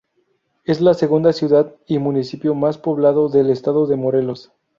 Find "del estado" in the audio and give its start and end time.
3.29-3.85